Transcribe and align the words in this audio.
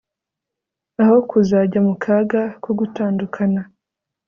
aho 1.01 1.17
kuzajya 1.29 1.79
mu 1.87 1.93
kaga 2.03 2.41
ko 2.63 2.69
gutandukana 2.79 3.61